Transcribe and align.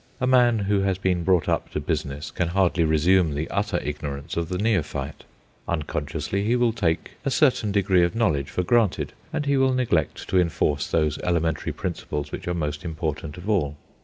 A 0.19 0.25
man 0.25 0.57
who 0.57 0.79
has 0.79 0.97
been 0.97 1.23
brought 1.23 1.47
up 1.47 1.69
to 1.73 1.79
business 1.79 2.31
can 2.31 2.47
hardly 2.47 2.83
resume 2.83 3.35
the 3.35 3.47
utter 3.51 3.77
ignorance 3.83 4.35
of 4.35 4.49
the 4.49 4.57
neophyte. 4.57 5.25
Unconsciously 5.67 6.43
he 6.43 6.55
will 6.55 6.73
take 6.73 7.11
a 7.23 7.29
certain 7.29 7.71
degree 7.71 8.03
of 8.03 8.15
knowledge 8.15 8.49
for 8.49 8.63
granted, 8.63 9.13
and 9.31 9.45
he 9.45 9.57
will 9.57 9.73
neglect 9.75 10.27
to 10.29 10.39
enforce 10.39 10.87
those 10.89 11.19
elementary 11.19 11.71
principles 11.71 12.31
which 12.31 12.47
are 12.47 12.55
most 12.55 12.83
important 12.83 13.37
of 13.37 13.47
all. 13.47 13.77